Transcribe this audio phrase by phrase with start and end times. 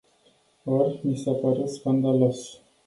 [0.77, 2.45] Or, mi s-a părut scandalos.